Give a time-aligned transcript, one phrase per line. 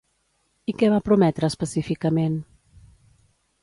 [0.73, 2.43] I què va prometre específicament?